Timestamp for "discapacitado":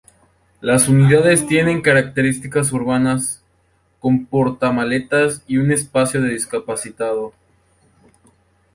6.29-7.33